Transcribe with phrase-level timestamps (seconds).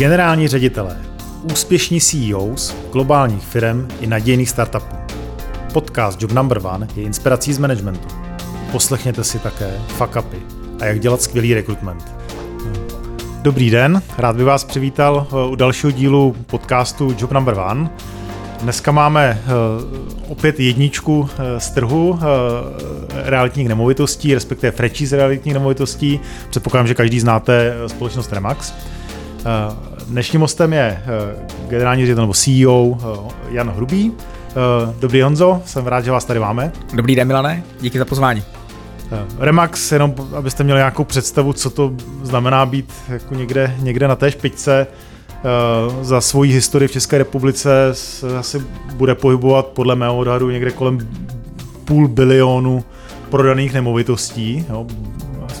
[0.00, 0.96] Generální ředitelé,
[1.52, 4.96] úspěšní CEOs globálních firm i nadějných startupů.
[5.72, 8.08] Podcast Job Number One je inspirací z managementu.
[8.72, 10.36] Poslechněte si také fuck upy
[10.80, 12.14] a jak dělat skvělý rekrutment.
[13.42, 17.90] Dobrý den, rád bych vás přivítal eh, u dalšího dílu podcastu Job Number One.
[18.62, 19.50] Dneska máme eh,
[20.28, 22.18] opět jedničku eh, z trhu
[23.24, 26.20] realitních nemovitostí, respektive franchise realitních nemovitostí.
[26.50, 28.72] Předpokládám, že každý znáte společnost Remax.
[30.06, 31.02] Dnešním hostem je
[31.68, 32.98] generální ředitel nebo CEO
[33.50, 34.12] Jan Hrubý.
[35.00, 36.72] Dobrý Honzo, jsem rád, že vás tady máme.
[36.94, 38.42] Dobrý den Milane, díky za pozvání.
[39.38, 44.30] Remax, jenom abyste měli nějakou představu, co to znamená být jako někde, někde na té
[44.30, 44.86] špičce.
[46.02, 48.62] Za svoji historii v České republice se asi
[48.94, 51.08] bude pohybovat podle mého odhadu někde kolem
[51.84, 52.84] půl bilionu
[53.30, 54.66] prodaných nemovitostí.
[54.68, 54.86] Jo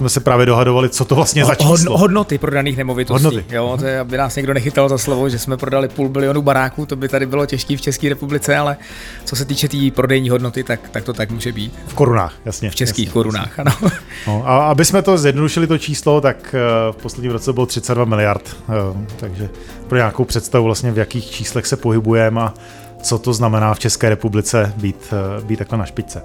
[0.00, 1.98] jsme se právě dohadovali, co to vlastně za číslo.
[1.98, 3.24] Hodnoty prodaných nemovitostí.
[3.24, 3.54] Hodnoty.
[3.54, 6.86] Jo, to je, aby nás někdo nechytal za slovo, že jsme prodali půl bilionu baráků,
[6.86, 8.76] to by tady bylo těžké v České republice, ale
[9.24, 11.72] co se týče té tý prodejní hodnoty, tak, tak to tak může být.
[11.86, 12.70] V korunách, jasně.
[12.70, 13.72] V českých jasně, korunách, jasně.
[13.80, 13.90] ano.
[14.26, 18.04] No, a aby jsme to zjednodušili, to číslo, tak eh, v posledním roce bylo 32
[18.04, 19.48] miliard, eh, takže
[19.88, 22.54] pro nějakou představu vlastně v jakých číslech se pohybujeme a
[23.02, 26.22] co to znamená v České republice být, eh, být takhle na špičce.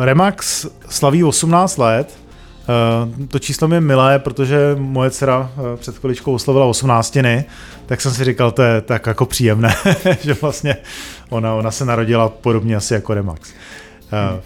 [0.00, 2.18] Remax slaví 18 let.
[2.62, 7.18] Eh, to číslo mi je milé, protože moje dcera eh, před chviličkou oslovila 18,
[7.86, 9.74] tak jsem si říkal, to je tak jako příjemné,
[10.20, 10.76] že vlastně
[11.30, 13.52] ona, ona se narodila podobně asi jako Remax.
[14.10, 14.40] Hmm.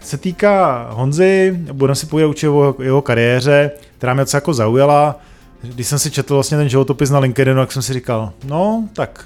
[0.00, 5.20] Se týká Honzy, budeme si povědět určitě o jeho kariéře, která mě jako zaujala.
[5.62, 9.24] Když jsem si četl vlastně ten životopis na LinkedInu, tak jsem si říkal, no tak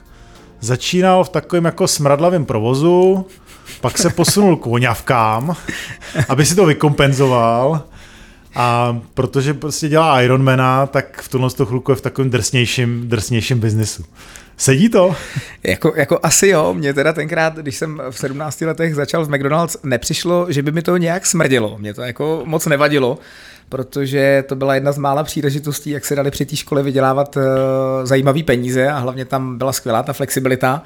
[0.60, 3.26] začínal v takovém jako smradlavém provozu,
[3.80, 5.56] pak se posunul k voňavkám,
[6.28, 7.82] aby si to vykompenzoval.
[8.54, 14.04] A protože prostě dělá Ironmana, tak v tomhle chvilku je v takovém drsnějším, drsnějším biznesu.
[14.56, 15.16] Sedí to?
[15.62, 19.76] Jako, jako asi jo, mě teda tenkrát, když jsem v 17 letech začal v McDonald's,
[19.82, 21.78] nepřišlo, že by mi to nějak smrdilo.
[21.78, 23.18] Mě to jako moc nevadilo,
[23.68, 27.42] protože to byla jedna z mála příležitostí, jak se dali při té škole vydělávat uh,
[28.04, 30.82] zajímavý peníze a hlavně tam byla skvělá ta flexibilita.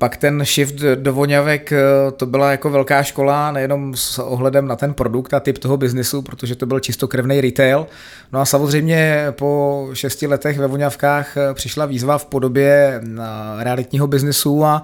[0.00, 1.78] Pak ten shift do voňavek, eh,
[2.16, 6.22] to byla jako velká škola, nejenom s ohledem na ten produkt a typ toho biznesu,
[6.22, 7.86] protože to byl čistokrevný retail.
[8.32, 14.06] No a samozřejmě po šesti letech ve voňavkách eh, přišla výzva v podobě eh, realitního
[14.06, 14.82] biznesu a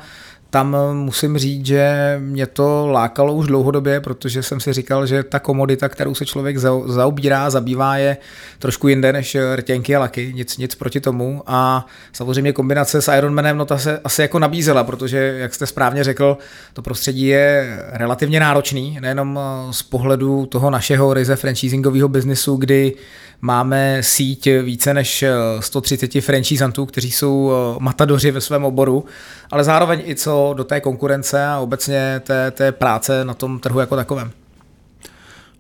[0.57, 5.39] tam musím říct, že mě to lákalo už dlouhodobě, protože jsem si říkal, že ta
[5.39, 8.17] komodita, kterou se člověk zaobírá, zabývá, je
[8.59, 11.43] trošku jinde než rtěnky a laky, nic, nic proti tomu.
[11.47, 16.05] A samozřejmě kombinace s Ironmanem, no ta se asi jako nabízela, protože, jak jste správně
[16.05, 16.39] řekl,
[16.73, 19.41] to prostředí je relativně náročný, nejenom
[19.71, 22.93] z pohledu toho našeho ryze franchisingového biznesu, kdy
[23.41, 25.25] Máme síť více než
[25.61, 29.05] 130 franchisantů, kteří jsou eh, matadoři ve svém oboru,
[29.51, 33.81] ale zároveň i co do té konkurence a obecně té, té práce na tom trhu
[33.81, 34.31] jako takovém.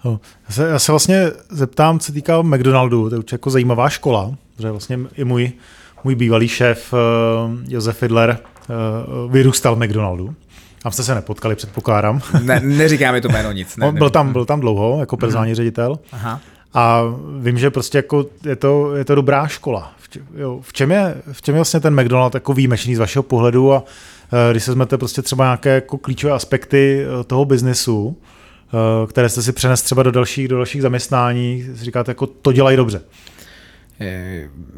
[0.04, 3.88] No, já se, já se vlastně zeptám, co týká McDonaldu, to je určitě jako zajímavá
[3.88, 5.52] škola, protože vlastně i můj,
[6.04, 6.98] můj bývalý šéf uh,
[7.68, 8.38] Josef Fidler
[9.30, 10.34] vyrůstal v McDonaldu.
[10.82, 12.20] Tam jste se nepotkali, předpokládám.
[12.42, 13.76] Ne, neříká mi to jméno nic.
[13.76, 15.56] Ne, byl, tam, byl tam dlouho jako personální mm.
[15.56, 15.98] ředitel.
[16.12, 16.40] Aha.
[16.76, 17.02] A
[17.38, 19.92] vím, že prostě jako je to, je to dobrá škola.
[19.98, 22.98] V, čem, jo, v, čem je, v čem je vlastně ten McDonald jako výjimečný z
[22.98, 23.86] vašeho pohledu a uh,
[24.50, 29.42] když se vezmete prostě třeba nějaké jako klíčové aspekty uh, toho biznesu, uh, které jste
[29.42, 33.02] si přenes třeba do dalších, do dalších zaměstnání, říkáte, jako to dělají dobře.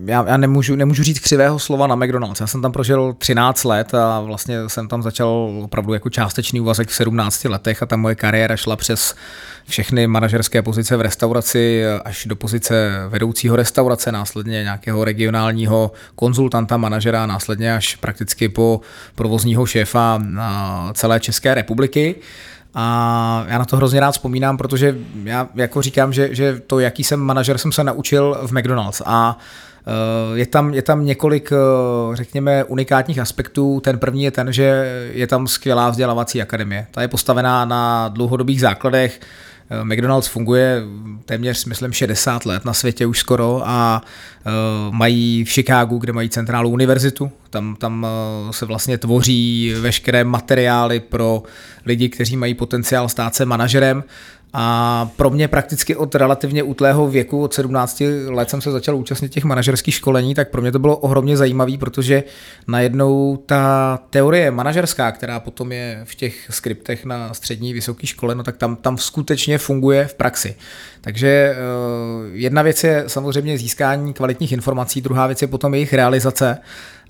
[0.05, 2.41] Já, já nemůžu, nemůžu říct křivého slova na McDonald's.
[2.41, 6.89] Já jsem tam prožil 13 let a vlastně jsem tam začal opravdu jako částečný úvazek
[6.89, 9.15] v 17 letech a ta moje kariéra šla přes
[9.69, 17.27] všechny manažerské pozice v restauraci až do pozice vedoucího restaurace, následně nějakého regionálního konzultanta, manažera,
[17.27, 18.81] následně až prakticky po
[19.15, 20.23] provozního šéfa
[20.92, 22.15] celé České republiky.
[22.74, 27.04] A já na to hrozně rád vzpomínám, protože já jako říkám, že, že to, jaký
[27.04, 29.03] jsem manažer, jsem se naučil v McDonald's.
[29.06, 29.38] A
[29.86, 33.80] eh, je tam, je tam několik, eh, řekněme, unikátních aspektů.
[33.80, 36.86] Ten první je ten, že je tam skvělá vzdělávací akademie.
[36.91, 39.20] Ta je postavená na dlouhodobých základech,
[39.84, 40.82] McDonald's funguje
[41.24, 44.03] téměř, myslím, 60 let na světě už skoro a
[44.47, 44.50] eh,
[44.91, 47.30] mají v Chicagu, kde mají centrálu univerzitu.
[47.50, 51.42] Tam, tam eh, se vlastně tvoří veškeré materiály pro
[51.86, 54.04] lidi, kteří mají potenciál stát se manažerem
[54.53, 59.33] A pro mě prakticky od relativně útlého věku, od 17 let jsem se začal účastnit
[59.33, 62.22] těch manažerských školení, tak pro mě to bylo ohromně zajímavé, protože
[62.68, 68.42] najednou ta teorie manažerská, která potom je v těch skriptech na střední vysoké škole, no
[68.42, 70.56] tak tam, tam skutečně funguje v praxi.
[71.01, 71.56] Takže eh,
[72.33, 76.59] jedna věc je samozřejmě získání kvalitních informací, druhá věc je potom jejich realizace.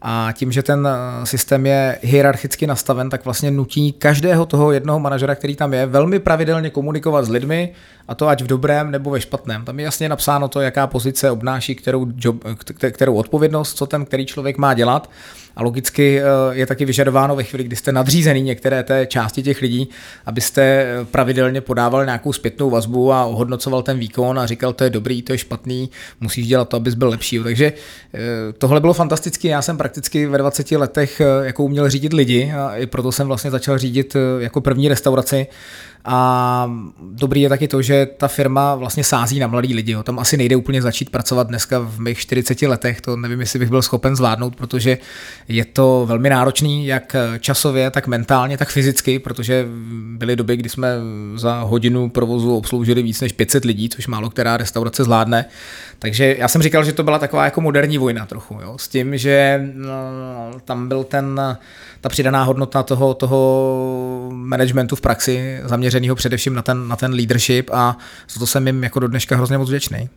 [0.03, 5.01] A tím, že ten eh, systém je hierarchicky nastaven, tak vlastně nutí každého toho jednoho
[5.01, 7.73] manažera, který tam je, velmi pravidelně komunikovat s lidmi,
[8.09, 9.65] a to ať v dobrém nebo ve špatném.
[9.65, 12.45] Tam je jasně napsáno to, jaká pozice obnáší kterou, job,
[12.91, 15.11] kterou odpovědnost, co ten který člověk má dělat.
[15.59, 19.63] A logicky eh, je taky vyžadováno ve chvíli, kdy jste nadřízený některé té části těch
[19.63, 19.89] lidí,
[20.27, 24.91] abyste eh, pravidelně podával nějakou zpětnou vazbu a ohodnocoval ten výkon a říkal, to je
[24.91, 25.91] dobrý, to je špatný,
[26.21, 27.39] musíš dělat to, abys byl lepší.
[27.39, 27.73] Takže
[28.15, 28.19] eh,
[28.59, 29.49] tohle bylo fantastické.
[29.49, 33.51] Já jsem prakticky ve 20 letech jako uměl řídit lidi a i proto jsem vlastně
[33.51, 35.47] začal řídit jako první restauraci
[36.11, 36.71] a
[37.13, 39.93] dobrý je taky to, že ta firma vlastně sází na mladý lidi.
[39.93, 40.03] Jo.
[40.03, 43.69] Tam asi nejde úplně začít pracovat dneska v mých 40 letech, to nevím, jestli bych
[43.69, 44.99] byl schopen zvládnout, protože
[45.49, 49.67] je to velmi náročný, jak časově, tak mentálně, tak fyzicky, protože
[50.17, 50.89] byly doby, kdy jsme
[51.35, 55.45] za hodinu provozu obsloužili víc než 500 lidí, což málo která restaurace zvládne.
[55.99, 59.19] Takže já jsem říkal, že to byla taková jako moderní vojna trochu, jo, s tím,
[59.19, 61.41] že no, tam byl ten,
[62.09, 67.71] ta přidaná hodnota toho, toho managementu v praxi, zaměřeného především na ten, na ten leadership
[67.73, 67.97] a
[68.31, 70.09] za to jsem jim jako do dneška hrozně moc vděčný.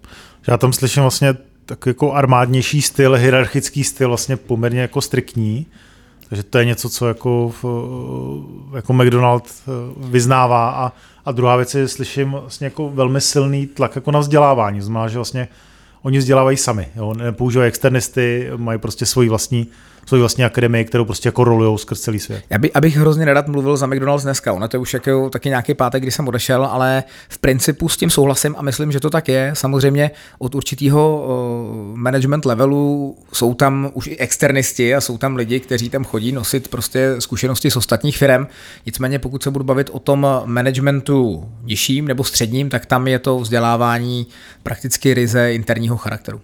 [0.47, 1.33] Já tam slyším vlastně
[1.65, 5.65] tak jako armádnější styl, hierarchický styl, vlastně poměrně jako striktní.
[6.29, 7.53] Takže to je něco, co jako,
[8.75, 10.69] jako McDonald eh, vyznává.
[10.71, 10.93] A,
[11.25, 14.81] a druhá věc je, slyším vlastně jako velmi silný tlak jako na vzdělávání.
[14.81, 15.47] Znamená, že vlastně
[16.01, 16.87] oni vzdělávají sami.
[16.95, 17.13] Jo?
[17.13, 19.67] Nepoužívají externisty, mají prostě svoji vlastní
[20.05, 22.43] svoji vlastní akademii, kterou prostě jako rolujou skrz celý svět.
[22.49, 25.49] Já by, abych hrozně nerad mluvil za McDonald's dneska, ono to je už jako, taky
[25.49, 29.09] nějaký pátek, kdy jsem odešel, ale v principu s tím souhlasím a myslím, že to
[29.09, 29.51] tak je.
[29.53, 31.25] Samozřejmě od určitého
[31.95, 36.67] management levelu jsou tam už i externisti a jsou tam lidi, kteří tam chodí nosit
[36.67, 38.47] prostě zkušenosti z ostatních firm.
[38.85, 43.39] Nicméně pokud se budu bavit o tom managementu nižším nebo středním, tak tam je to
[43.39, 44.27] vzdělávání
[44.63, 46.41] prakticky ryze interního charakteru.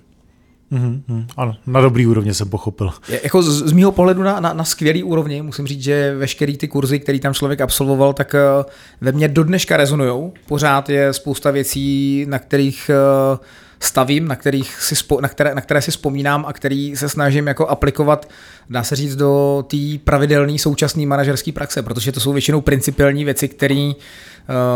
[0.71, 2.91] Mm-hmm, ano, na dobrý úrovni jsem pochopil.
[3.23, 6.67] Jako z, z mýho pohledu na, na, na skvělý úrovni, musím říct, že veškerý ty
[6.67, 8.65] kurzy, který tam člověk absolvoval, tak uh,
[9.01, 10.33] ve mně do dneška rezonujou.
[10.47, 12.91] Pořád je spousta věcí, na kterých
[13.31, 13.37] uh,
[13.79, 17.47] stavím, na, kterých si spo, na, které, na které si vzpomínám a který se snažím
[17.47, 18.29] jako aplikovat,
[18.69, 23.47] dá se říct, do té pravidelné současné manažerské praxe, protože to jsou většinou principiální věci,
[23.47, 23.91] které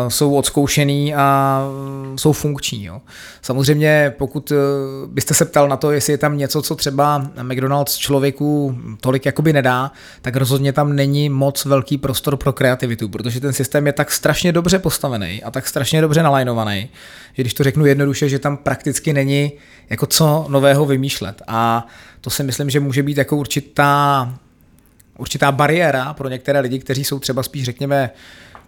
[0.08, 1.60] jsou odzkoušený a
[2.10, 2.86] uh, jsou funkční.
[2.86, 3.02] Jo.
[3.42, 4.58] Samozřejmě, pokud uh,
[5.08, 9.54] byste se ptal na to, jestli je tam něco, co třeba McDonald's člověku tolik jakoby
[9.54, 9.92] nedá,
[10.22, 14.52] tak rozhodně tam není moc velký prostor pro kreativitu, protože ten systém je tak strašně
[14.52, 16.90] dobře postavený a tak strašně dobře nalajnovaný,
[17.34, 19.52] že když to řeknu jednoduše, že tam prakticky není
[19.90, 21.42] jako co nového vymýšlet.
[21.48, 21.88] A
[22.22, 24.34] to si myslím, že může být jako určitá,
[25.18, 28.10] určitá bariéra pro některé lidi, kteří jsou třeba spíš, řekněme,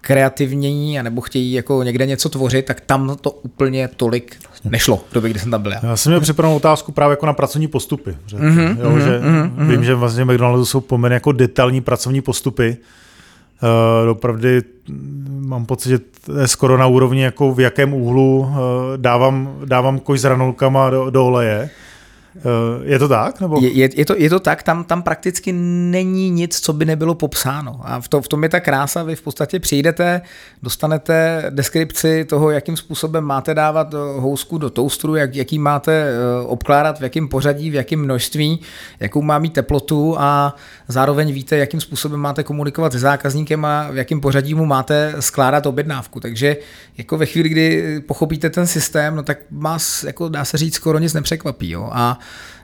[0.06, 5.30] kreativní nebo chtějí jako někde něco tvořit, tak tam to úplně tolik nešlo v době,
[5.30, 5.72] kdy jsem tam byl.
[5.72, 8.18] Já, já jsem měl připravenou otázku právě jako na pracovní postupy.
[8.26, 9.68] Že, mm-hmm, jo, mm-hmm, že mm-hmm.
[9.68, 12.78] Vím, že vlastně McDonald's jsou poměrně jako detailní pracovní postupy.
[14.04, 14.48] Uh, opravdu
[15.28, 18.56] mám pocit, že to je skoro na úrovni, jako v jakém úhlu uh,
[18.98, 21.70] dávám, dávám kož s ranolkama do, do oleje.
[22.38, 22.42] Eh,
[22.84, 23.42] je to tak?
[23.42, 23.60] Nebo?
[23.62, 27.16] Je, je, je, to, je to tak, tam, tam prakticky není nic, co by nebylo
[27.16, 27.80] popsáno.
[27.84, 30.22] A v, to, v tom je ta krása, vy v podstatě přijdete,
[30.64, 36.46] dostanete deskripci toho, jakým způsobem máte dávat eh, housku do toastru, jak, jaký máte eh,
[36.46, 38.60] obkládat, v jakém pořadí, v jakém množství,
[39.00, 40.56] jakou má mít teplotu a
[40.88, 45.66] zároveň víte, jakým způsobem máte komunikovat s zákazníkem a v jakém pořadí mu máte skládat
[45.66, 46.20] objednávku.
[46.20, 46.58] Takže
[46.98, 51.00] jako ve chvíli, kdy pochopíte ten systém, no tak vás, jako dá se říct, skoro
[51.00, 51.70] nic nepřekvapí.
[51.70, 51.90] Jo?
[51.92, 52.20] A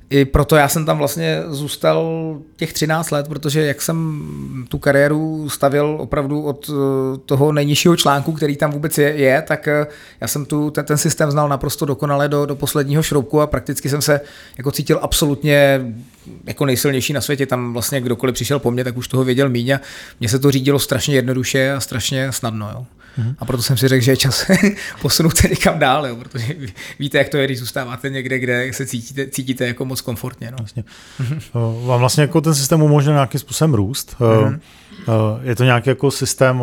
[0.10, 2.08] i proto já jsem tam vlastně zůstal
[2.56, 4.22] těch 13 let, protože jak jsem
[4.70, 9.68] tu kariéru stavil opravdu od eh, toho nejnižšího článku, který tam vůbec je, je tak
[9.68, 9.88] eh,
[10.22, 13.90] já jsem tu ten, ten systém znal naprosto dokonale do, do posledního šroubku a prakticky
[13.90, 14.22] jsem se
[14.58, 15.82] jako cítil absolutně
[16.46, 17.46] jako nejsilnější na světě.
[17.46, 19.80] Tam vlastně kdokoliv přišel po mně, tak už toho věděl míň a
[20.20, 22.70] mně se to řídilo strašně jednoduše a strašně snadno.
[22.74, 22.86] Jo.
[23.20, 23.36] Mm-hmm.
[23.40, 24.46] A proto jsem si řekl, že je čas
[25.02, 26.56] posunout se někam dál, jo, protože
[27.00, 30.52] víte, jak to je, když zůstáváte někde, kde se cítíte, cítíte jako moc komfortně.
[30.52, 30.58] No.
[30.60, 30.84] Vlastně.
[31.22, 31.86] Mm-hmm.
[31.86, 34.16] Vám vlastně jako ten systém umožňuje nějakým způsobem růst.
[34.20, 34.60] Mm-hmm.
[35.42, 36.62] Je to nějaký jako systém,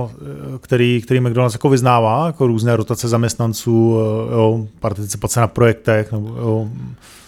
[0.60, 3.98] který, který McDonald's jako vyznává, jako různé rotace zaměstnanců,
[4.32, 6.70] jo, participace na projektech, nebo jo,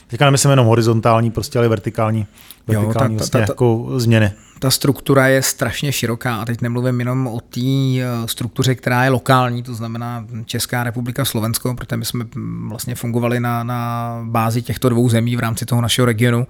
[0.09, 2.27] Teďka nemyslím jenom horizontální, prostě, ale vertikální,
[2.67, 6.61] vertikální jo, ta, vlastně ta, ta, jako změny ta struktura je strašně široká a teď
[6.61, 11.97] nemluvím jenom o té eh, struktuře, která je lokální, to znamená Česká republika, Slovensko, protože
[11.97, 16.07] my jsme mm, vlastně fungovali na, na bázi těchto dvou zemí v rámci toho našeho
[16.07, 16.47] regionu,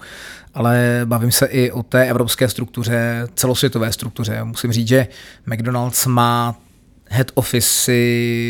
[0.54, 4.44] ale bavím se i o té evropské struktuře, celosvětové struktuře.
[4.44, 5.06] Musím říct, že
[5.46, 6.56] McDonald's má
[7.08, 7.92] head office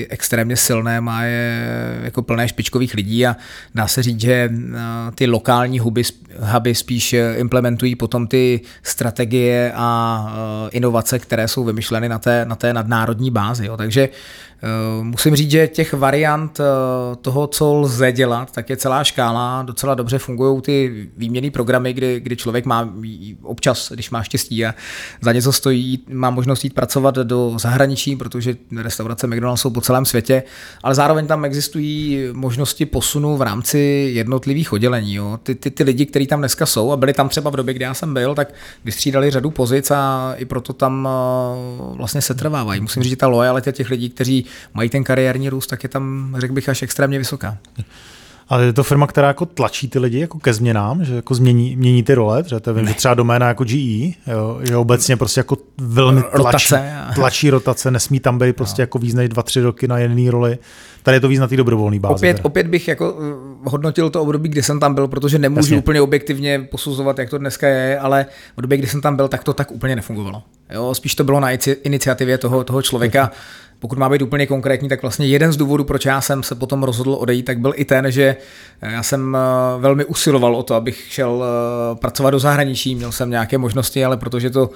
[0.08, 3.36] extrémně silné, má je jako plné špičkových lidí a
[3.74, 4.78] dá se říct, že eh,
[5.14, 6.02] ty lokální huby,
[6.38, 10.26] huby spíš implementují potom ty strategie a
[10.66, 13.66] eh, inovace, které jsou vymyšleny na té, na té nadnárodní bázi.
[13.66, 13.76] Jo.
[13.76, 14.47] Takže Eh,
[15.02, 16.64] musím říct, že těch variant eh,
[17.16, 19.62] toho, co lze dělat, tak je celá škála.
[19.62, 22.94] Docela dobře fungují ty výměný programy, kdy, kdy člověk má
[23.42, 24.74] občas, když má štěstí a
[25.20, 30.04] za něco stojí, má možnost jít pracovat do zahraničí, protože restaurace McDonald's jsou po celém
[30.04, 30.42] světě,
[30.82, 33.78] ale zároveň tam existují možnosti posunu v rámci
[34.14, 35.14] jednotlivých oddělení.
[35.14, 35.40] Jo.
[35.42, 37.84] Ty, ty, ty lidi, kteří tam dneska jsou a byli tam třeba v době, kdy
[37.84, 42.80] já jsem byl, tak vystřídali řadu pozic a i proto tam eh, vlastně se trvávají.
[42.80, 46.34] Musím říct, že ta lojalita těch lidí, kteří mají ten kariérní růst, tak je tam,
[46.38, 47.58] řekl bych, až extrémně vysoká.
[48.48, 51.76] Ale je to firma, která jako tlačí ty lidi jako ke změnám, že jako změní,
[51.76, 55.40] mění ty role, že to vím, že třeba doména jako GE, jo, že obecně prostě
[55.40, 58.82] jako velmi tlačí rotace, tlačí rotace, nesmí tam být prostě no.
[58.82, 60.58] jako víc než dva, tři roky na jedné roli.
[61.02, 62.14] Tady je to víc na té dobrovolné bázi.
[62.14, 63.22] Opět, opět bych jako uh,
[63.64, 65.78] hodnotil to období, kdy jsem tam byl, protože nemůžu Jasně.
[65.78, 68.26] úplně objektivně posuzovat, jak to dneska je, ale
[68.56, 70.42] v době, kdy jsem tam byl, tak to tak úplně nefungovalo.
[70.70, 71.50] Jo, spíš to bylo na
[71.82, 73.30] iniciativě toho, toho člověka,
[73.78, 76.82] pokud má být úplně konkrétní, tak vlastně jeden z důvodů, proč já jsem se potom
[76.82, 78.36] rozhodl odejít, tak byl i ten, že
[78.82, 83.30] já jsem eh, velmi usiloval o to, abych šel eh, pracovat do zahraničí, měl jsem
[83.30, 84.70] nějaké možnosti, ale protože to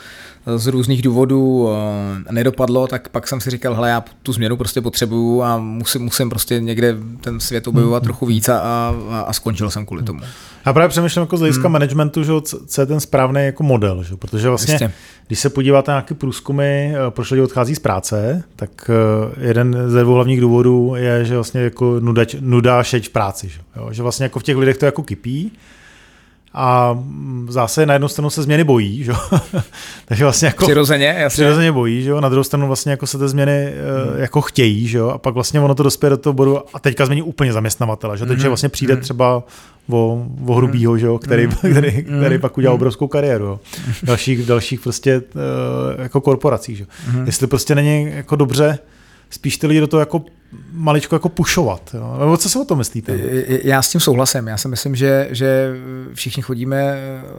[0.56, 4.80] z různých důvodů eh, nedopadlo, tak pak jsem si říkal, hele, já tu změnu prostě
[4.80, 8.06] potřebuju a musím, musím prostě někde ten svět objevovat mm-hmm.
[8.06, 10.20] trochu víc a, a, a skončil jsem kvůli tomu.
[10.66, 11.72] Já právě přemýšlím jako z hlediska hmm.
[11.72, 12.32] managementu, že
[12.66, 14.16] co je ten správný jako model, že?
[14.16, 14.92] protože vlastně, Jistě.
[15.26, 19.76] když se podíváte na nějaké průzkumy, eh, proč lidi odchází z práce, tak eh, jeden
[19.86, 23.60] ze dvou hlavních důvodů je, že vlastně jako nuda, nuda šeť v práci, že?
[23.76, 23.88] Jo?
[23.90, 25.52] že vlastně jako v těch lidech to jako kypí,
[26.54, 26.98] a
[27.48, 29.12] zase na jednu stranu se změny bojí, že?
[30.04, 31.34] takže vlastně jako přirozeně, jasně.
[31.34, 32.14] přirozeně bojí, že?
[32.20, 34.20] na druhou stranu vlastně jako se ty změny hmm.
[34.20, 35.00] jako chtějí, že?
[35.00, 38.26] a pak vlastně ono to dospěje do toho bodu a teďka změní úplně zaměstnavatele, že?
[38.26, 38.50] takže hmm.
[38.50, 39.02] vlastně přijde hmm.
[39.02, 39.42] třeba
[39.90, 41.06] o, o hrubýho, že?
[41.22, 43.60] Který, který, který pak udělal obrovskou kariéru jo?
[44.02, 46.76] dalších, dalších prostě eh, jako korporací.
[46.76, 46.86] Že?
[47.24, 48.78] Jestli prostě není jako dobře
[49.30, 50.24] spíš ty lidi do toho jako
[50.72, 51.90] maličko jako pušovat.
[51.94, 52.16] Jo?
[52.20, 53.18] Nebo co si o to myslíte?
[53.64, 54.46] Já s tím souhlasím.
[54.46, 55.76] Já si myslím, že, že
[56.14, 56.96] všichni chodíme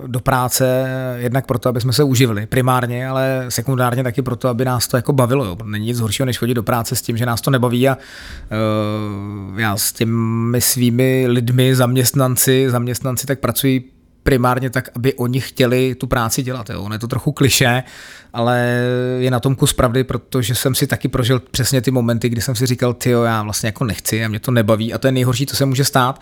[0.08, 0.86] do práce
[1.18, 5.14] jednak proto, aby jsme se uživili primárně, ale sekundárně taky proto, aby nás to jako
[5.14, 5.46] bavilo.
[5.46, 5.58] Jo?
[5.66, 9.60] Není nic horšího, než chodit do práce s tím, že nás to nebaví a uh,
[9.60, 13.90] já s těmi svými lidmi, zaměstnanci, zaměstnanci tak pracuji
[14.24, 16.70] primárně tak, aby oni chtěli tu práci dělat.
[16.70, 16.82] Jo.
[16.82, 17.84] Ono je to trochu kliše,
[18.34, 18.82] ale
[19.20, 22.56] je na tom kus pravdy, protože jsem si taky prožil přesně ty momenty, kdy jsem
[22.56, 25.46] si říkal, ty já vlastně jako nechci a mě to nebaví a to je nejhorší,
[25.46, 26.20] co se může stát.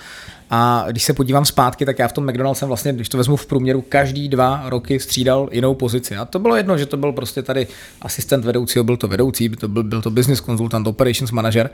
[0.53, 3.35] A když se podívám zpátky, tak já v tom McDonald's jsem vlastně, když to vezmu
[3.35, 6.17] v průměru, každý dva roky střídal jinou pozici.
[6.17, 7.67] A to bylo jedno, že to byl prostě tady
[8.01, 11.69] asistent vedoucího, byl to vedoucí, to byl, byl to business konzultant, operations manager.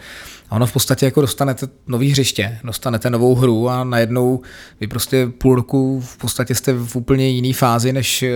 [0.49, 4.41] A ono v podstatě jako dostanete nový hřiště, dostanete novou hru a najednou
[4.79, 8.29] vy prostě půl roku v podstatě jste v úplně jiný fázi, než eh,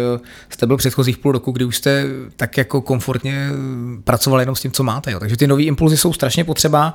[0.49, 1.90] jste byl předchozích půl roku, kdy už jste
[2.35, 3.49] tak jako komfortně
[4.03, 5.11] pracovali jenom s tím, co máte.
[5.11, 5.19] Jo.
[5.19, 6.93] Takže ty nové impulzy jsou strašně potřeba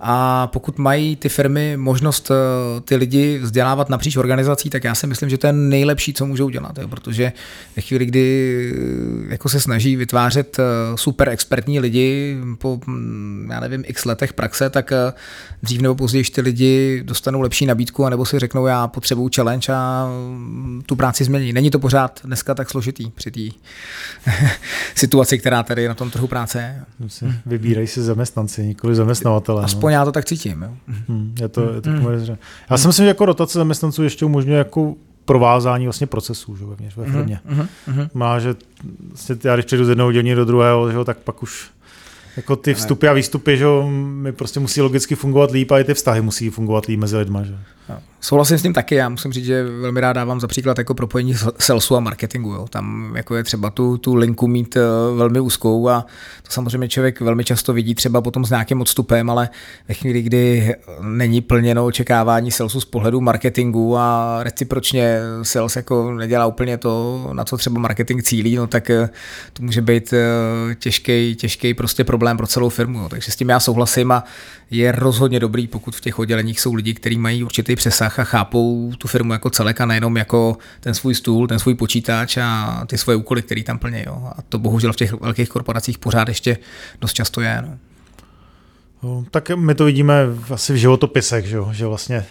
[0.00, 5.06] a pokud mají ty firmy možnost eh, ty lidi vzdělávat napříč organizací, tak já si
[5.06, 7.32] myslím, že to je nejlepší, co můžou dělat, jo, protože
[7.76, 8.72] ve chvíli, kdy
[9.28, 10.62] eh, jako se snaží vytvářet eh,
[10.96, 14.92] super expertní lidi po, hm, já nevím, x letech praxe, tak
[15.62, 20.08] dřív nebo později ty lidi dostanou lepší nabídku, anebo si řeknou, já potřebuju challenge a
[20.10, 21.52] hm, tu práci změní.
[21.52, 23.40] Není to pořád dneska tak složitý při té
[24.94, 26.84] situaci, která tady na tom trhu práce je.
[27.46, 29.64] Vybírají si zaměstnanci, nikoli zaměstnavatele.
[29.64, 29.98] Aspoň no.
[29.98, 30.62] já to tak cítím.
[30.62, 30.70] Jo.
[31.08, 32.36] Hmm, je to, je to hmm.
[32.70, 36.96] Já si myslím, že jako rotace zaměstnanců ještě umožňuje jako provázání vlastně procesů že, vevnitř
[36.96, 37.40] ve firmě.
[37.48, 38.08] Mm-hmm.
[38.14, 38.54] Má, že
[39.08, 41.70] vlastně já když přijdu z jednoho dění do druhého, že, tak pak už
[42.38, 45.94] jako ty vstupy a výstupy, že mi prostě musí logicky fungovat líp a i ty
[45.94, 47.42] vztahy musí fungovat líp mezi lidma.
[47.42, 47.58] Že?
[48.20, 51.34] Souhlasím s tím taky, já musím říct, že velmi rád dávám za příklad jako propojení
[51.58, 52.50] salesu a marketingu.
[52.50, 52.66] Jo.
[52.70, 54.80] Tam jako je třeba tu, tu linku mít eh,
[55.16, 56.06] velmi úzkou a
[56.42, 59.48] to samozřejmě člověk velmi často vidí třeba potom s nějakým odstupem, ale
[59.88, 66.46] ve chvíli, kdy není plněno očekávání salesu z pohledu marketingu a recipročně sales jako nedělá
[66.46, 69.08] úplně to, na co třeba marketing cílí, no tak eh,
[69.52, 72.98] to může být eh, těžký, těžký prostě problém problém pro celou firmu.
[72.98, 73.08] Jo.
[73.08, 74.24] Takže s tím já souhlasím a
[74.70, 78.92] je rozhodně dobrý, pokud v těch odděleních jsou lidi, kteří mají určitý přesah a chápou
[78.98, 82.98] tu firmu jako celek a nejenom jako ten svůj stůl, ten svůj počítač a ty
[82.98, 84.02] svoje úkoly, který tam plní.
[84.06, 84.32] Jo.
[84.36, 86.58] A to bohužel v těch velkých korporacích pořád ještě
[87.00, 87.62] dost často je.
[87.62, 87.78] No.
[89.02, 92.24] No, tak my to vidíme asi v životopisech, že, že vlastně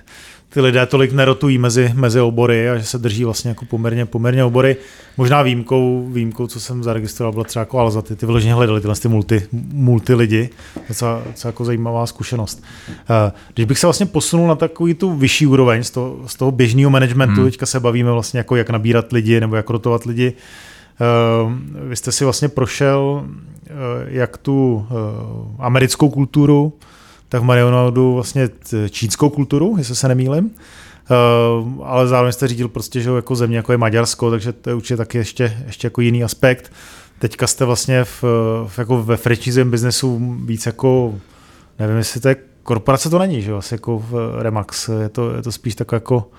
[0.49, 4.43] ty lidé tolik nerotují mezi, mezi obory a že se drží vlastně jako poměrně, poměrně
[4.43, 4.75] obory.
[5.17, 8.95] Možná výjimkou, výjimkou, co jsem zaregistroval, byla třeba jako Alza, ty, ty vyloženě hledali tyhle
[8.95, 10.49] ty multi, multi lidi.
[10.87, 12.63] Docela, docela jako zajímavá zkušenost.
[12.89, 16.51] Eh, když bych se vlastně posunul na takový tu vyšší úroveň z toho, z toho
[16.51, 17.45] běžného managementu, hmm.
[17.45, 20.33] teďka se bavíme vlastně jako jak nabírat lidi nebo jak rotovat lidi,
[21.01, 21.05] eh,
[21.89, 23.25] vy jste si vlastně prošel
[23.67, 23.71] eh,
[24.07, 24.85] jak tu
[25.59, 26.73] americkou kulturu,
[27.29, 28.49] tak v Marionodu vlastně
[28.89, 30.45] čínskou kulturu, jestli se nemýlim.
[30.45, 34.73] Uh, ale zároveň jste řídil prostě, že jako země, jako je Maďarsko, takže to je
[34.75, 36.71] určitě taky ještě, ještě jako jiný aspekt.
[37.19, 38.23] Teďka jste vlastně v,
[38.67, 41.15] v jako ve franchising biznesu víc jako,
[41.79, 45.41] nevím, jestli to je korporace to není, že asi jako v Remax, je to, je
[45.41, 46.29] to spíš tak jako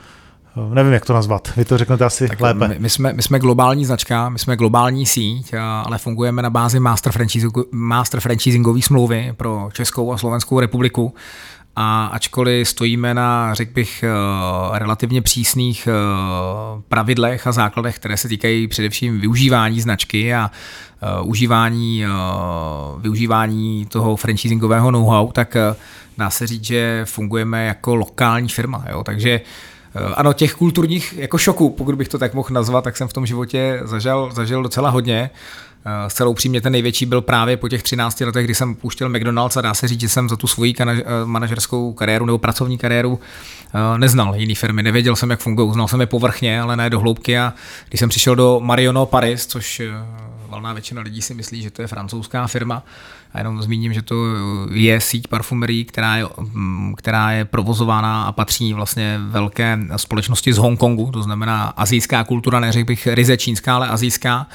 [0.74, 1.52] nevím, jak to nazvat.
[1.56, 2.68] Vy to řeknete asi tak lépe.
[2.68, 6.80] My, my, jsme, my jsme globální značka, my jsme globální síť, ale fungujeme na bázi
[6.80, 11.14] master, franchising, master franchisingové smlouvy pro Českou a Slovenskou republiku.
[11.80, 15.92] A ačkoliv stojíme na, řekl bych, eh, relativně přísných eh,
[16.88, 20.50] pravidlech a základech, které se týkají především využívání značky a
[21.02, 22.04] eh, užívání,
[22.98, 25.56] využívání toho franchisingového know-how, tak
[26.18, 28.84] dá se říct, že fungujeme jako lokální firma.
[28.90, 29.04] Jo?
[29.04, 29.77] Takže Eh,
[30.14, 33.26] ano, těch kulturních jako šoků, pokud bych to tak mohl nazvat, tak jsem v tom
[33.26, 35.30] životě zažil, zažil docela hodně.
[35.84, 39.56] Eh, zcela upřímně ten největší byl právě po těch 13 letech, kdy jsem pouštěl McDonald's
[39.56, 43.20] a dá se říct, že jsem za tu svoji eh, manažerskou kariéru nebo pracovní kariéru
[43.96, 44.82] neznal jiný firmy.
[44.82, 47.54] Nevěděl jsem, jak fungují, znal jsem je povrchně, ale ne do hloubky a
[47.88, 49.82] když jsem přišel do Mariono Paris, což
[50.58, 52.82] valná většina lidí si myslí, že to je francouzská firma,
[53.32, 54.14] a jenom zmíním, že to
[54.72, 60.58] je síť parfumerií, která je, mm, která je provozována a patří vlastně velké společnosti z
[60.58, 64.46] Hongkongu, to znamená azijská kultura, neřekl bych ryze čínská, ale azijská.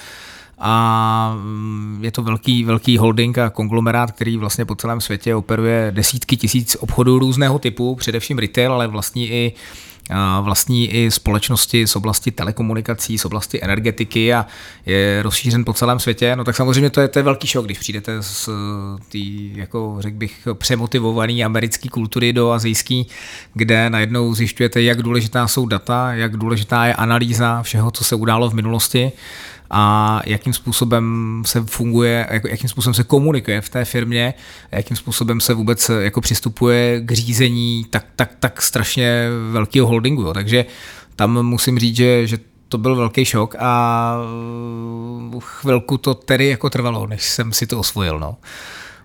[0.60, 5.92] A mm, je to velký, velký holding a konglomerát, který vlastně po celém světě operuje
[5.96, 9.54] desítky tisíc obchodů různého typu, především retail, ale vlastní i
[10.42, 14.46] vlastní i společnosti z oblasti telekomunikací, z oblasti energetiky a
[14.86, 17.80] je rozšířen po celém světě, no tak samozřejmě to je, to je velký šok, když
[17.80, 18.50] přijdete z
[19.12, 19.18] té,
[19.54, 23.08] jako řekl bych, přemotivované americké kultury do azijský,
[23.54, 28.50] kde najednou zjišťujete, jak důležitá jsou data, jak důležitá je analýza všeho, co se událo
[28.50, 29.12] v minulosti
[29.70, 34.34] a jakým způsobem se funguje, jakým způsobem se komunikuje v té firmě,
[34.72, 40.22] jakým způsobem se vůbec jako přistupuje k řízení tak, tak, tak strašně velkého holdingu.
[40.22, 40.34] Jo.
[40.34, 40.66] Takže
[41.16, 42.38] tam musím říct, že, že
[42.70, 44.16] to byl velký šok a
[45.40, 48.20] chvilku to tedy jako trvalo, než jsem si to osvojil.
[48.20, 48.38] No.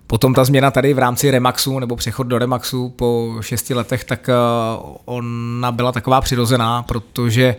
[0.07, 4.29] Potom ta změna tady v rámci Remaxu nebo přechod do Remaxu po šesti letech, tak
[5.05, 7.55] ona byla taková přirozená, protože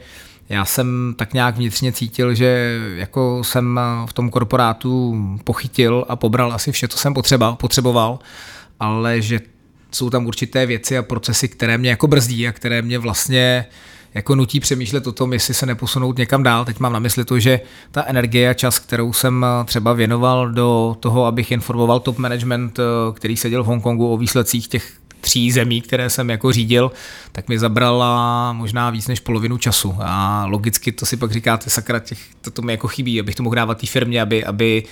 [0.51, 6.53] já jsem tak nějak vnitřně cítil, že jako jsem v tom korporátu pochytil a pobral
[6.53, 8.19] asi vše, co jsem potřeba, potřeboval,
[8.81, 9.41] ale že
[9.91, 13.67] jsou tam určité věci a procesy, které mě jako brzdí a které mě vlastně
[14.15, 16.65] jako nutí přemýšlet o tom, jestli se neposunout někam dál.
[16.65, 17.61] Teď mám na mysli to, že
[17.91, 22.81] ta energie a čas, kterou jsem třeba věnoval do toho, abych informoval top management,
[23.15, 26.93] který seděl v Hongkongu o výsledcích těch tří zemí, které jsem jako řídil,
[27.33, 29.97] tak mi zabrala možná víc než polovinu času.
[30.01, 33.43] A logicky to si pak říkáte, sakra, těch, to, to mi jako chybí, abych to
[33.43, 34.83] mohl dávat té firmě, aby, aby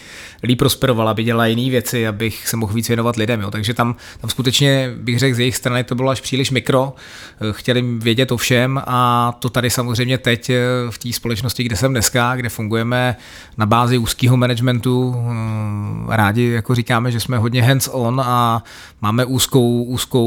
[0.43, 3.41] líp prosperovala, aby dělala jiné věci, abych se mohl víc věnovat lidem.
[3.41, 3.51] Jo.
[3.51, 6.95] Takže tam, tam skutečně bych řekl z jejich strany, to bylo až příliš mikro.
[7.53, 10.57] Chtěli vědět o všem a to tady samozřejmě teď eh,
[10.91, 13.17] v té společnosti, kde jsem dneska, kde fungujeme
[13.57, 18.63] na bázi úzkého managementu, eh, rádi jako říkáme, že jsme hodně hands on a
[19.01, 20.18] máme úzkou, úzkou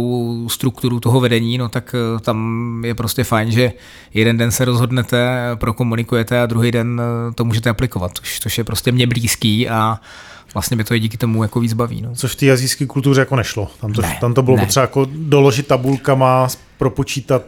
[0.47, 3.73] strukturu toho vedení, no tak eh, tam je prostě fajn, že
[4.13, 8.63] jeden den se rozhodnete, prokomunikujete a druhý den eh, to můžete aplikovat, což, což je
[8.63, 9.99] prostě mě blízký a
[10.54, 12.01] vlastně mě to je díky tomu jako víc baví.
[12.01, 12.15] No.
[12.15, 13.67] Což v té azijské kultuře jako nešlo.
[13.82, 14.63] Tam to, ne, tam to bylo ne.
[14.63, 16.47] potřeba jako doložit tabulkama,
[16.82, 17.44] propočítat,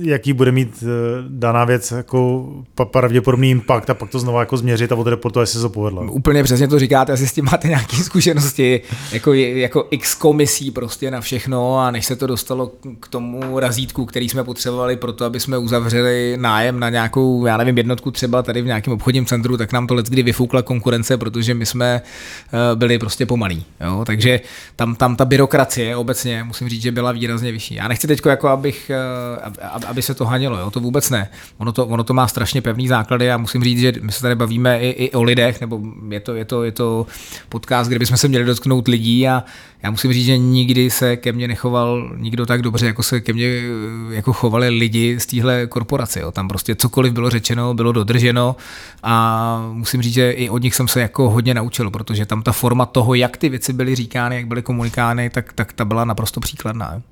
[0.00, 0.86] jaký bude mít eh,
[1.28, 2.48] daná věc jako
[2.84, 6.02] pravděpodobný impact a pak to znovu jako změřit a odreportovat, jestli se to povedlo.
[6.02, 8.80] Úplně přesně to říkáte, asi s tím máte nějaké zkušenosti,
[9.12, 14.04] jako, jako x komisí prostě na všechno a než se to dostalo k tomu razítku,
[14.06, 18.42] který jsme potřebovali pro to, aby jsme uzavřeli nájem na nějakou, já nevím, jednotku třeba
[18.42, 22.02] tady v nějakém obchodním centru, tak nám to let kdy vyfoukla konkurence, protože my jsme
[22.02, 23.64] eh, byli prostě pomalí.
[23.80, 24.04] Jo?
[24.06, 24.40] Takže
[24.76, 27.74] tam, tam ta byrokracie obecně, musím říct, že byla výrazně vyšší.
[27.74, 30.70] Já nechci teď teď jako abych, eh, aby se to hanilo, jo?
[30.70, 31.28] to vůbec ne.
[31.58, 34.34] Ono to, ono to má strašně pevný základy a musím říct, že my se tady
[34.34, 37.06] bavíme i, i o lidech, nebo je to, je, to, je to
[37.48, 39.44] podcast, kde bychom se měli dotknout lidí a
[39.82, 43.32] já musím říct, že nikdy se ke mně nechoval nikdo tak dobře, jako se ke
[43.32, 46.20] mně eh, jako chovali lidi z téhle korporace.
[46.20, 46.32] Jo.
[46.32, 48.56] Tam prostě cokoliv bylo řečeno, bylo dodrženo
[49.02, 52.52] a musím říct, že i od nich jsem se jako hodně naučil, protože tam ta
[52.52, 56.40] forma toho, jak ty věci byly říkány, jak byly komunikány, tak, tak ta byla naprosto
[56.40, 56.92] příkladná.
[56.94, 57.02] Jo.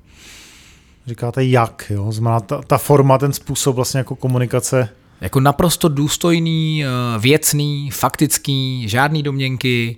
[1.07, 2.11] Říkáte jak, jo?
[2.11, 4.89] Znamená ta, ta forma, ten způsob vlastně jako komunikace
[5.21, 6.87] jako naprosto důstojný, eh,
[7.19, 9.97] věcný, faktický, žádný domněnky,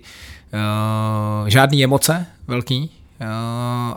[0.52, 2.90] eh, žádný emoce velký,
[3.20, 3.26] eh,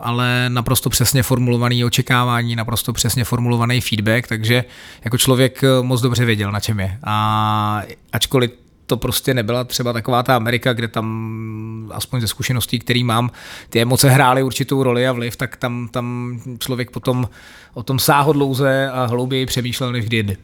[0.00, 4.64] ale naprosto přesně formulovaný očekávání, naprosto přesně formulovaný feedback, takže
[5.04, 6.98] jako člověk moc dobře věděl, na čem je.
[7.04, 8.50] A ačkoliv
[8.92, 13.30] to prostě nebyla třeba taková ta Amerika, kde tam, aspoň ze zkušeností, který mám,
[13.68, 17.28] ty emoce hrály určitou roli a vliv, tak tam, tam člověk potom
[17.74, 20.36] o tom sáhodlouze a hlouběji přemýšlel než kdy jindy.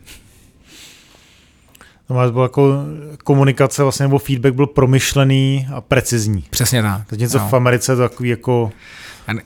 [2.07, 2.85] To bylo jako
[3.25, 6.45] komunikace vlastně, nebo feedback byl promyšlený a precizní.
[6.51, 7.07] Přesně tak.
[7.07, 7.49] Teď něco no.
[7.49, 8.71] v Americe to takový jako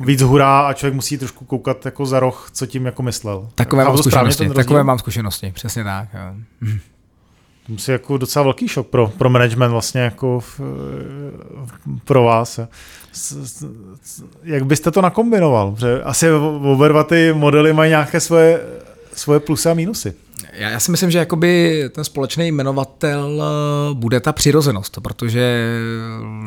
[0.00, 3.48] víc hurá a člověk musí trošku koukat jako za roh, co tím jako myslel.
[3.54, 6.08] Takové mám zkušenosti, takové mám zkušenosti, přesně tak.
[6.14, 6.34] Jo.
[7.66, 10.60] To musí jako docela velký šok pro, pro management vlastně jako v,
[12.04, 12.60] pro vás.
[14.42, 15.72] Jak byste to nakombinoval?
[15.72, 18.60] Protože asi oba dva ty modely mají nějaké svoje,
[19.14, 20.14] svoje plusy a mínusy.
[20.52, 25.68] Já, já si myslím, že jakoby ten společný jmenovatel eh, bude ta přirozenost, protože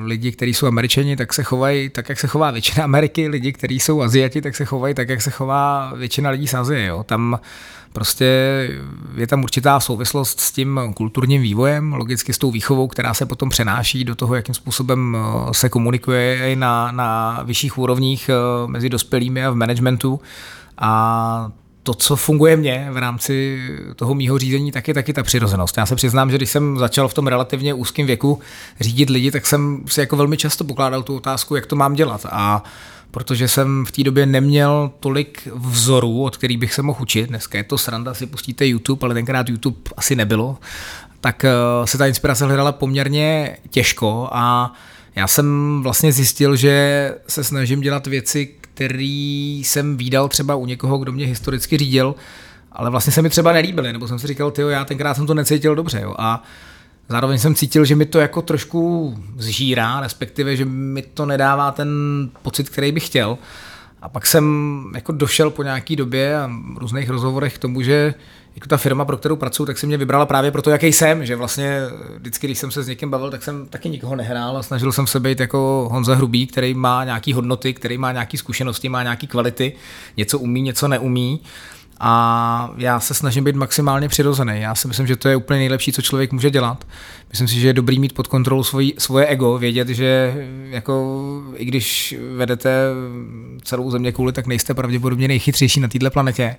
[0.03, 3.79] lidi, kteří jsou američani, tak se chovají tak, jak se chová většina Ameriky, lidi, kteří
[3.79, 6.85] jsou Aziati, tak se chovají tak, jak se chová většina lidí z Azie.
[6.85, 7.03] Jo.
[7.03, 7.39] Tam
[7.95, 8.25] prostě
[9.15, 13.49] je tam určitá souvislost s tím kulturním vývojem, logicky s tou výchovou, která se potom
[13.49, 18.89] přenáší do toho, jakým způsobem eh, se komunikuje i na, na vyšších úrovních eh, mezi
[18.89, 20.21] dospělými a v managementu.
[20.77, 21.51] A
[21.83, 23.59] to, co funguje mně v rámci
[23.95, 25.77] toho mýho řízení, tak je taky ta přirozenost.
[25.77, 28.39] Já se přiznám, že když jsem začal v tom relativně úzkém věku
[28.79, 32.25] řídit lidi, tak jsem si jako velmi často pokládal tu otázku, jak to mám dělat.
[32.31, 32.63] A
[33.15, 37.29] protože jsem v té době neměl tolik vzorů, od kterých bych se mohl učit.
[37.29, 40.57] Dneska je to sranda, si pustíte YouTube, ale tenkrát YouTube asi nebylo.
[41.21, 41.51] Tak eh,
[41.85, 44.73] se ta inspirace hledala poměrně těžko a
[45.15, 50.97] já jsem vlastně zjistil, že se snažím dělat věci, který jsem výdal třeba u někoho,
[50.97, 52.15] kdo mě historicky řídil,
[52.71, 55.33] ale vlastně se mi třeba nelíbily, nebo jsem si říkal, ty já tenkrát jsem to
[55.33, 56.01] necítil dobře.
[56.01, 56.15] Jo.
[56.17, 56.43] A
[57.09, 61.89] zároveň jsem cítil, že mi to jako trošku zžírá, respektive, že mi to nedává ten
[62.41, 63.37] pocit, který bych chtěl.
[64.01, 68.13] A pak jsem jako došel po nějaký době a různých rozhovorech k tomu, že
[68.55, 71.35] jako ta firma, pro kterou pracuji, tak si mě vybrala právě proto, jaký jsem, že
[71.35, 71.81] vlastně
[72.17, 75.07] vždycky, když jsem se s někým bavil, tak jsem taky nikoho nehrál a snažil jsem
[75.07, 79.27] se být jako Honza Hrubý, který má nějaký hodnoty, který má nějaké zkušenosti, má nějaké
[79.27, 79.73] kvality,
[80.17, 81.41] něco umí, něco neumí.
[81.99, 84.61] A já se snažím být maximálně přirozený.
[84.61, 86.87] Já si myslím, že to je úplně nejlepší, co člověk může dělat.
[87.29, 90.35] Myslím si, že je dobrý mít pod kontrolou svoji, svoje ego, vědět, že
[90.69, 91.23] jako,
[91.55, 92.79] i když vedete
[93.63, 96.55] celou země kvůli, tak nejste pravděpodobně nejchytřejší na této planetě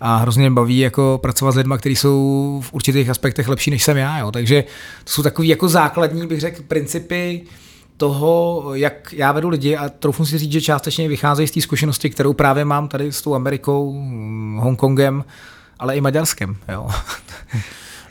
[0.00, 3.96] a hrozně baví jako pracovat s lidmi, kteří jsou v určitých aspektech lepší než jsem
[3.96, 4.18] já.
[4.18, 4.30] Jo.
[4.30, 4.64] Takže
[5.04, 7.42] to jsou takové jako základní, bych řekl, principy
[8.00, 12.10] toho, jak já vedu lidi a troufnu si říct, že částečně vycházejí z té zkušenosti,
[12.10, 13.92] kterou právě mám tady s tou Amerikou,
[14.56, 15.24] Hongkongem,
[15.78, 16.56] ale i Maďarskem.
[16.68, 16.88] Jo.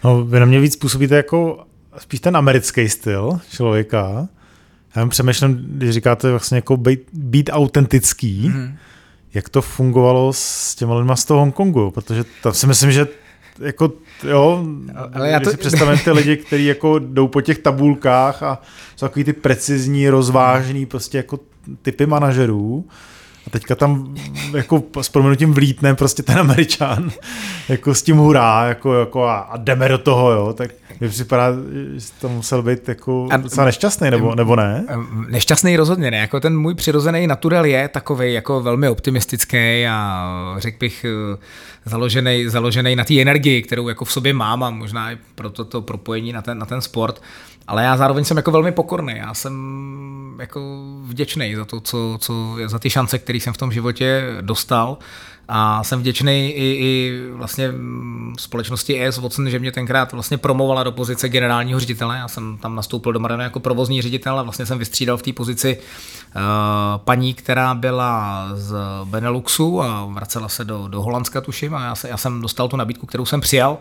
[0.03, 1.65] No, vy na mě víc působíte jako
[1.97, 4.27] spíš ten americký styl člověka.
[4.95, 8.77] Já přemýšlím, když říkáte vlastně jako být, být autentický, mm
[9.33, 13.07] jak to fungovalo s těma lidma z toho Hongkongu, protože tam si myslím, že
[13.59, 13.91] jako,
[14.23, 14.65] jo,
[15.13, 15.49] ale já to...
[15.49, 18.61] si představím ty lidi, kteří jako jdou po těch tabulkách a
[18.95, 21.39] jsou takový ty precizní, rozvážný prostě jako
[21.81, 22.85] typy manažerů,
[23.49, 24.15] a teďka tam
[24.53, 27.11] jako s proměnutím vlítne prostě ten američan
[27.69, 31.51] jako s tím hurá jako, jako a, a jdeme do toho, jo, tak mi připadá,
[31.93, 34.85] že to musel být jako a, docela nešťastný, nebo, nebo ne?
[35.29, 40.77] Nešťastný rozhodně ne, jako ten můj přirozený naturel je takový jako velmi optimistický a řekl
[40.79, 41.05] bych
[41.85, 45.81] založený, založený na té energii, kterou jako v sobě mám a možná i proto to
[45.81, 47.21] propojení na ten, na ten sport,
[47.69, 49.53] ale já zároveň jsem jako velmi pokorný, já jsem
[50.39, 50.61] jako
[51.03, 54.97] vděčný za to, co, co, za ty šance, které jsem v tom životě dostal
[55.51, 57.71] a jsem vděčný i, i vlastně
[58.39, 62.17] společnosti ES Watson, že mě tenkrát vlastně promovala do pozice generálního ředitele.
[62.17, 65.33] Já jsem tam nastoupil do Marana jako provozní ředitel a vlastně jsem vystřídal v té
[65.33, 66.41] pozici uh,
[66.97, 72.09] paní, která byla z Beneluxu a vracela se do, do Holandska, tuším, a já, se,
[72.09, 73.77] já jsem dostal tu nabídku, kterou jsem přijal.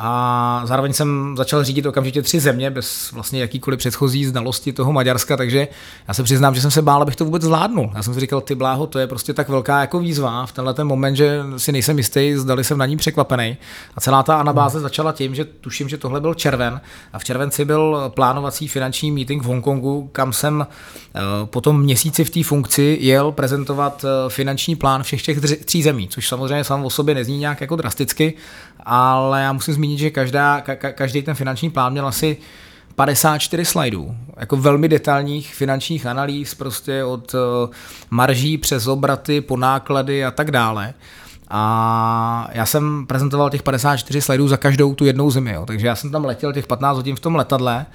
[0.00, 5.36] A zároveň jsem začal řídit okamžitě tři země bez vlastně jakýkoliv předchozí znalosti toho Maďarska,
[5.36, 5.68] takže
[6.08, 7.90] já se přiznám, že jsem se bál, abych to vůbec zvládnul.
[7.94, 10.74] Já jsem si říkal, ty bláho, to je prostě tak velká jako výzva v tenhle
[10.74, 13.56] ten moment, že si nejsem jistý, zdali jsem na ní překvapený.
[13.96, 16.80] A celá ta anabáze začala tím, že tuším, že tohle byl červen
[17.12, 22.24] a v červenci byl plánovací finanční meeting v Hongkongu, kam jsem eh, po tom měsíci
[22.24, 26.84] v té funkci jel prezentovat eh, finanční plán všech těch tří zemí, což samozřejmě sám
[26.84, 28.34] o sobě nezní nějak jako drasticky,
[28.90, 32.36] ale já musím zmínit, že každá, ka, každý ten finanční plán měl asi
[32.94, 37.38] 54 slajdů, jako velmi detailních finančních analýz, prostě od eh,
[38.10, 40.94] marží přes obraty, po náklady a tak dále.
[41.50, 45.66] A já jsem prezentoval těch 54 slajdů za každou tu jednou zemi, jo.
[45.66, 47.86] takže já jsem tam letěl těch 15 hodin v tom letadle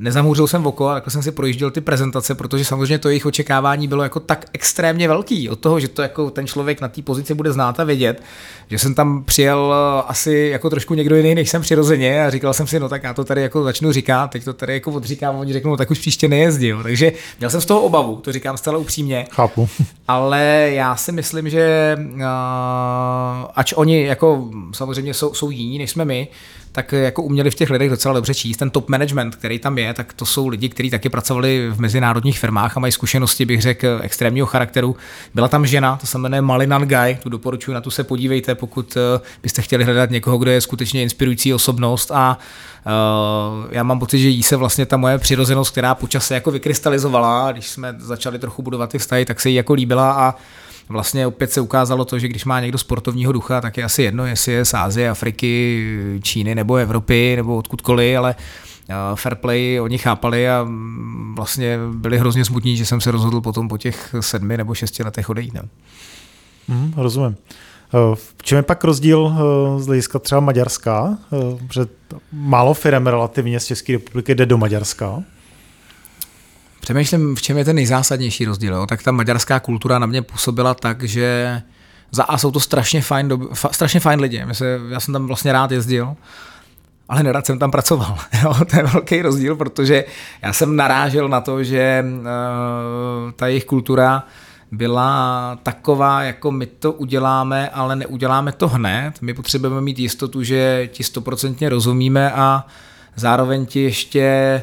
[0.00, 3.26] nezamouřil jsem v oko, ale takhle jsem si projížděl ty prezentace, protože samozřejmě to jejich
[3.26, 7.02] očekávání bylo jako tak extrémně velký od toho, že to jako ten člověk na té
[7.02, 8.22] pozici bude znát a vědět,
[8.70, 12.54] že jsem tam přijel eh, asi jako trošku někdo jiný, než jsem přirozeně a říkal
[12.54, 15.36] jsem si, no tak já to tady jako začnu říkat, teď to tady jako odříkám,
[15.36, 16.82] oni řeknou, no, tak už příště nejezdil.
[16.82, 19.26] Takže měl jsem z toho obavu, to říkám zcela upřímně.
[19.30, 19.68] Chápu.
[20.08, 22.22] Ale já si myslím, že uh,
[23.54, 26.28] ač oni jako samozřejmě jsou, jsou jiní, než jsme my,
[26.72, 28.56] tak jako uměli v těch lidech docela dobře číst.
[28.56, 32.38] Ten top management, který tam je, tak to jsou lidi, kteří taky pracovali v mezinárodních
[32.38, 34.96] firmách a mají zkušenosti, bych řekl, extrémního charakteru.
[35.34, 38.96] Byla tam žena, to se jmenuje Malinan Guy, tu doporučuji, na tu se podívejte, pokud
[38.96, 42.38] eh, byste chtěli hledat někoho, kdo je skutečně inspirující osobnost a
[42.86, 47.52] Uh, já mám pocit, že jí se vlastně ta moje přirozenost, která počas jako vykrystalizovala,
[47.52, 50.34] když jsme začali trochu budovat ty vztahy, tak se jí jako líbila a
[50.90, 54.26] vlastně opět se ukázalo to, že když má někdo sportovního ducha, tak je asi jedno,
[54.26, 58.34] jestli je z Ázie, Afriky, Číny nebo Evropy nebo odkudkoliv, ale
[58.88, 63.40] eh, fair play oni chápali a mm, vlastně byli hrozně smutní, že jsem se rozhodl
[63.40, 65.54] potom po těch sedmi nebo šesti letech odejít.
[65.54, 65.62] Ne?
[66.68, 67.36] Mm, rozumím.
[67.94, 71.18] Eh, v čem je pak rozdíl eh, z hlediska třeba Maďarska?
[71.68, 71.86] Protože
[72.32, 75.22] málo firm relativně z České republiky jde do Maďarska.
[76.80, 78.74] Přemýšlím, v čem je ten nejzásadnější rozdíl.
[78.74, 78.86] Jo?
[78.86, 81.62] Tak ta maďarská kultura na mě působila tak, že
[82.10, 84.44] za A jsou to strašně fajn, doby, fa, strašně fajn lidi.
[84.52, 86.16] Se, já jsem tam vlastně rád jezdil,
[87.08, 88.18] ale nerad jsem tam pracoval.
[88.42, 88.54] Jo?
[88.70, 90.04] To je velký rozdíl, protože
[90.42, 94.24] já jsem narážel na to, že uh, ta jejich kultura
[94.72, 99.22] byla taková, jako my to uděláme, ale neuděláme to hned.
[99.22, 102.66] My potřebujeme mít jistotu, že ti stoprocentně rozumíme a
[103.16, 104.62] zároveň ti ještě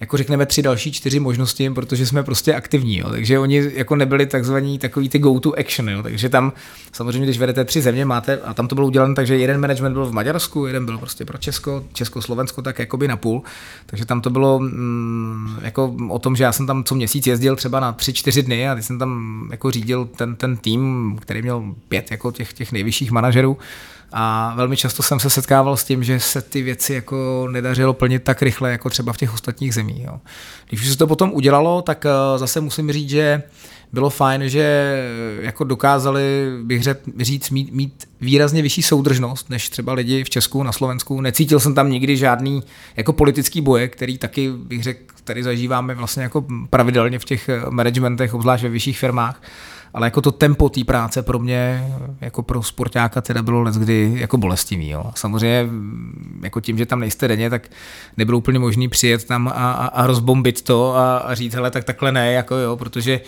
[0.00, 3.10] jako řekneme tři další čtyři možnosti, protože jsme prostě aktivní, jo.
[3.10, 6.02] takže oni jako nebyli takzvaní takový ty go to action, jo.
[6.02, 6.52] takže tam
[6.92, 10.06] samozřejmě, když vedete tři země, máte, a tam to bylo udělané takže jeden management byl
[10.06, 13.42] v Maďarsku, jeden byl prostě pro Česko, Česko, Slovensko, tak jakoby na půl,
[13.86, 17.56] takže tam to bylo mm, jako o tom, že já jsem tam co měsíc jezdil
[17.56, 21.42] třeba na tři, čtyři dny a teď jsem tam jako řídil ten, ten tým, který
[21.42, 23.58] měl pět jako těch, těch nejvyšších manažerů,
[24.16, 28.22] a velmi často jsem se setkával s tím, že se ty věci jako nedařilo plnit
[28.22, 30.04] tak rychle, jako třeba v těch ostatních zemích.
[30.04, 30.20] Jo.
[30.68, 33.42] Když už se to potom udělalo, tak eh, zase musím říct, že
[33.92, 34.96] bylo fajn, že
[35.40, 36.82] jako dokázali, bych
[37.18, 41.20] říct, mít, mít výrazně vyšší soudržnost, než třeba lidi v Česku, na Slovensku.
[41.20, 42.62] Necítil jsem tam nikdy žádný
[42.96, 48.34] jako politický boje, který taky, bych řekl, tady zažíváme vlastně jako pravidelně v těch managementech,
[48.34, 49.40] obzvlášť ve vyšších firmách
[49.94, 54.12] ale jako to tempo té práce pro mě, jako pro sportáka teda bylo let kdy
[54.16, 54.88] jako bolestivý.
[54.88, 55.04] Jo.
[55.14, 55.68] Samozřejmě
[56.42, 57.68] jako tím, že tam nejste denně, tak
[58.16, 61.84] nebylo úplně možný přijet tam a, a, a rozbombit to a, a říct, hele, tak
[61.84, 63.20] takhle ne, jako jo, protože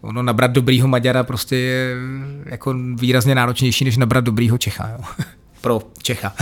[0.00, 1.96] ono nabrat dobrýho Maďara prostě je
[2.46, 4.88] jako výrazně náročnější, než nabrat dobrýho Čecha.
[4.88, 5.04] Jo.
[5.60, 6.32] pro Čecha.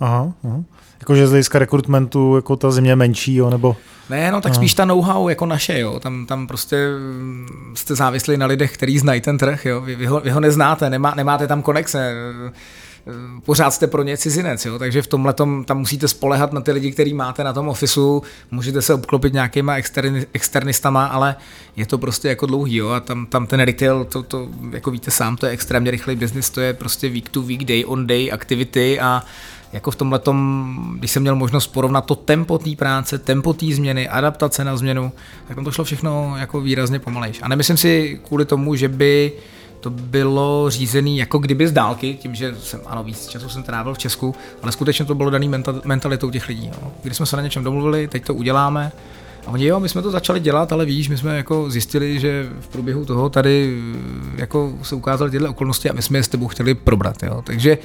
[0.00, 0.64] aha, aha.
[1.04, 3.76] Jakože z hlediska rekrutmentu jako ta země menší, jo, nebo...
[4.10, 4.56] Ne, no tak Aha.
[4.56, 6.00] spíš ta know-how jako naše, jo.
[6.00, 9.80] Tam, tam prostě mm, jste závislí na lidech, který znají ten trh, jo.
[9.80, 12.14] Vy, vy, ho, vy ho neznáte, nemá, nemáte tam konexe
[13.44, 14.78] pořád jste pro ně cizinec, jo?
[14.78, 18.82] takže v tomhle tam musíte spolehat na ty lidi, který máte na tom ofisu, můžete
[18.82, 21.36] se obklopit nějakýma externi, externistama, ale
[21.76, 22.88] je to prostě jako dlouhý jo?
[22.88, 26.50] a tam, tam ten retail, to, to, jako víte sám, to je extrémně rychlý business,
[26.50, 29.22] to je prostě week to week, day on day activity a
[29.74, 30.20] jako v tomhle
[30.98, 35.12] když jsem měl možnost porovnat to tempo té práce, tempo té změny, adaptace na změnu,
[35.48, 37.40] tak tam to šlo všechno jako výrazně pomalejš.
[37.42, 39.32] A nemyslím si kvůli tomu, že by
[39.80, 43.94] to bylo řízený jako kdyby z dálky, tím, že jsem, ano, víc času jsem trávil
[43.94, 45.50] v Česku, ale skutečně to bylo daný
[45.84, 46.66] mentalitou těch lidí.
[46.66, 46.92] Jo.
[47.02, 48.92] Když jsme se na něčem domluvili, teď to uděláme,
[49.46, 52.48] a oni jo, my jsme to začali dělat, ale víš, my jsme jako zjistili, že
[52.60, 53.82] v průběhu toho tady
[54.36, 57.22] jako se ukázaly tyhle okolnosti a my jsme je s tebou chtěli probrat.
[57.22, 57.42] Jo.
[57.46, 57.78] Takže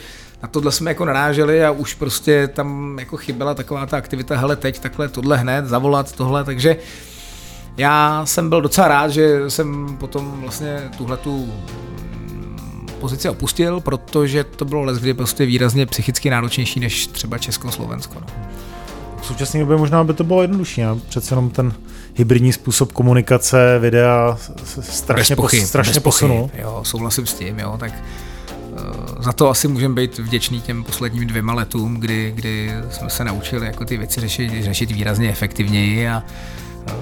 [0.43, 4.55] na tohle jsme jako naráželi a už prostě tam jako chyběla taková ta aktivita, hele
[4.55, 6.77] teď takhle tohle hned, zavolat tohle, takže
[7.77, 11.53] já jsem byl docela rád, že jsem potom vlastně tuhle tu
[12.99, 18.15] pozici opustil, protože to bylo les, prostě výrazně psychicky náročnější než třeba Česko-Slovensko.
[18.19, 18.27] No.
[19.29, 20.87] V současné době možná by to bylo jednodušší, ne?
[21.09, 21.73] přece jenom ten
[22.15, 24.37] hybridní způsob komunikace, videa
[24.81, 26.51] strašně, pochyb, pos, strašně posunul.
[26.53, 27.91] Jo, souhlasím s tím, jo, tak
[28.71, 33.23] uh, za to asi můžeme být vděční těm posledním dvěma letům, kdy, kdy jsme se
[33.23, 36.23] naučili jako ty věci řešit, řešit výrazně efektivněji a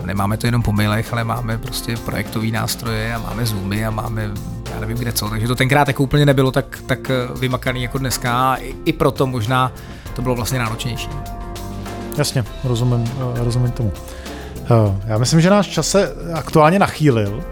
[0.06, 4.32] nemáme to jenom po mailech, ale máme prostě projektové nástroje a máme Zoomy a máme
[4.74, 7.98] já nevím kde co, takže to tenkrát jako úplně nebylo tak, tak eh, vymakaný jako
[7.98, 9.72] dneska a i, i proto možná
[10.16, 11.10] to bylo vlastně náročnější.
[12.18, 13.92] Jasně, rozumím, eh, rozumím tomu.
[14.64, 17.44] Eh, já myslím, že náš čas se aktuálně nachýlil.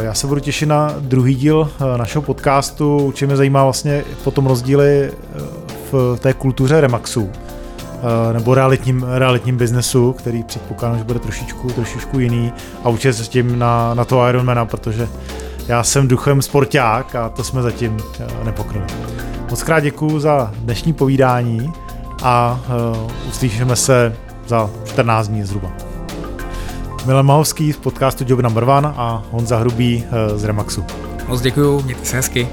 [0.00, 2.98] Já se budu těšit na druhý díl našeho podcastu.
[2.98, 5.12] Určitě mě zajímá vlastně potom rozdíly
[5.92, 7.30] v té kultuře Remaxu
[8.02, 12.52] Eh, nebo realitním, realitním biznesu, který předpokládám, že bude trošičku, trošičku jiný
[12.84, 15.08] a určitě se tím na, na to Ironmana, protože
[15.68, 18.86] já jsem duchem sporták a to jsme zatím eh, nepokryli.
[19.50, 21.72] Moc krát děkuju za dnešní povídání
[22.22, 22.60] a
[22.94, 25.72] uh, uslyšíme se za 14 dní zhruba.
[27.06, 30.84] Milan Mahovský z podcastu Job Number One a Honza Hrubý uh, z Remaxu.
[31.28, 32.48] Moc děkuju, mějte se hezky.